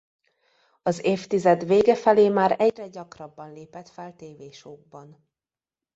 Az 0.81 1.05
évtized 1.05 1.65
vége 1.65 1.95
felé 1.95 2.29
már 2.29 2.55
egyre 2.59 2.87
gyakrabban 2.87 3.51
lépett 3.53 3.89
fel 3.89 4.15
tévé-show-kban. 4.15 5.25